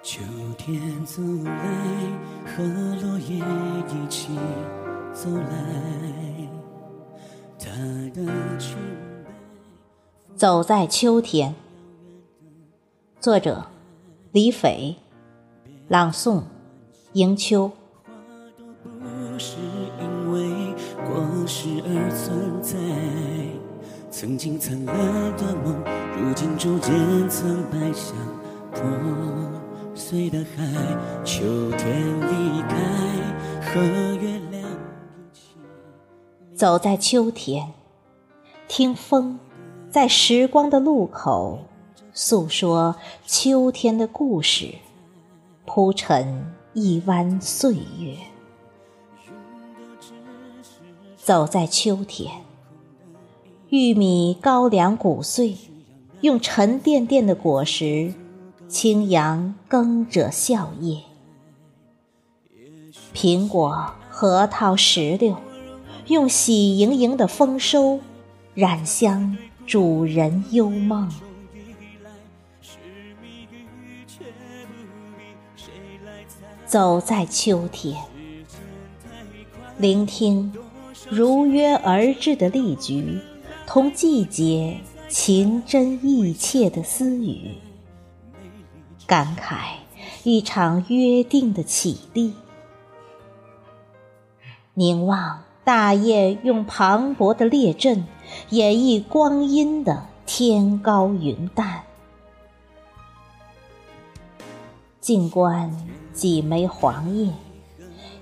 [0.00, 0.20] 秋
[0.56, 1.52] 天走来，
[2.46, 2.62] 和
[3.02, 3.36] 落叶
[3.88, 4.28] 一起
[5.12, 6.48] 走来。
[7.58, 7.68] 他
[8.14, 8.24] 的
[8.58, 8.76] 裙
[9.24, 9.32] 摆。
[10.36, 11.54] 走在秋天，
[13.20, 13.66] 作者
[14.30, 14.96] 李斐，
[15.88, 16.42] 朗诵
[17.14, 17.72] 迎秋。
[18.84, 19.56] 不是
[20.00, 20.74] 因为
[21.04, 22.78] 过世而存在，
[24.12, 24.96] 曾经灿烂
[25.36, 25.76] 的梦，
[26.16, 28.14] 如今逐渐曾败向
[28.72, 28.80] 破
[29.98, 30.64] 碎的海。
[31.24, 32.76] 秋天离开，
[33.60, 33.82] 和
[34.14, 35.56] 月亮一起。
[36.54, 37.72] 走在秋天，
[38.68, 39.38] 听风
[39.90, 41.58] 在时光的路口
[42.14, 42.94] 诉说
[43.26, 44.72] 秋天的故事，
[45.66, 48.16] 铺陈一湾岁月。
[51.16, 52.42] 走在秋天，
[53.68, 55.56] 玉米高粱谷穗，
[56.22, 58.14] 用沉甸甸的果实
[58.68, 61.00] 轻扬耕者笑靥。
[63.14, 65.36] 苹果、核桃、石榴，
[66.08, 67.98] 用喜盈盈的丰收
[68.52, 71.10] 染香主人幽梦。
[76.66, 77.96] 走在秋天，
[79.78, 80.52] 聆听
[81.08, 83.18] 如约而至的丽菊，
[83.66, 87.52] 同季节情真意切的私语，
[89.08, 89.78] 感慨
[90.22, 92.34] 一场约定的绮丽。
[94.74, 98.06] 凝望大雁用磅礴的列阵
[98.50, 101.84] 演绎光阴的天高云淡，
[105.00, 105.74] 静观
[106.12, 107.32] 几枚黄叶，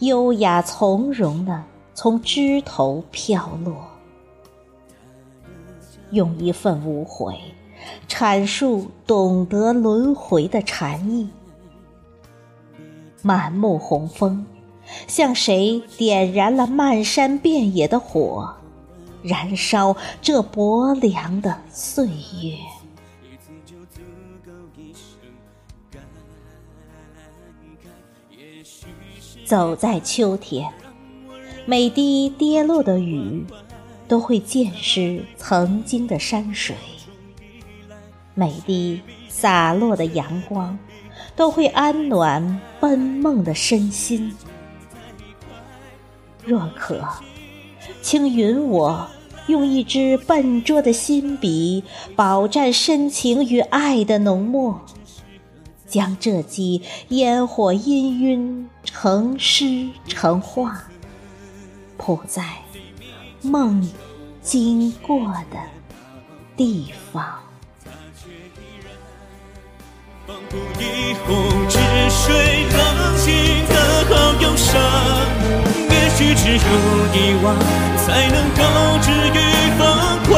[0.00, 1.62] 优雅从容地
[1.94, 3.86] 从枝头飘落，
[6.10, 7.38] 用一份无悔
[8.12, 11.30] 阐述懂得轮回的禅意。
[13.22, 14.44] 满目红枫。
[15.06, 18.54] 像谁点燃了漫山遍野的火，
[19.22, 22.58] 燃烧这薄凉的岁月。
[29.46, 30.70] 走在秋天，
[31.64, 33.46] 每滴跌落的雨，
[34.06, 36.76] 都会溅湿曾经的山水；
[38.34, 40.78] 每滴洒落的阳光，
[41.36, 44.34] 都会安暖奔梦的身心。
[46.44, 47.06] 若可，
[48.00, 49.06] 请允我
[49.46, 51.84] 用一支笨拙的新笔，
[52.16, 54.80] 饱蘸深情与爱的浓墨，
[55.86, 60.84] 将这激烟火氤氲成诗成画，
[61.96, 62.44] 谱在
[63.42, 63.88] 梦
[64.40, 65.58] 经过的
[66.56, 67.38] 地方。
[68.22, 68.86] 却依然，
[70.28, 70.80] 仿佛一
[71.26, 71.28] 泓
[71.68, 71.74] 止
[72.08, 72.30] 水，
[72.70, 72.78] 冷
[73.16, 73.26] 静
[73.66, 73.74] 得
[74.14, 74.70] 好忧伤。
[75.90, 76.60] 也许只有
[77.12, 77.44] 遗忘，
[77.98, 78.60] 才能够
[79.00, 79.36] 治愈
[79.76, 79.80] 疯
[80.28, 80.30] 狂。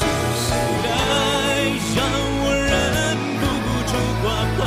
[0.48, 0.48] 谁
[0.88, 0.88] 爱
[1.94, 1.98] 让
[2.40, 2.72] 我忍
[3.36, 3.44] 不
[3.84, 3.92] 住
[4.22, 4.24] 挂
[4.56, 4.58] 怀？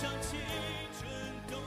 [0.00, 0.40] 像青
[0.98, 1.08] 春
[1.48, 1.60] 动